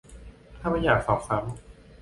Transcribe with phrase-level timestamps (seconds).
[0.59, 1.51] ถ้าไม่อยากสอบซ้ำ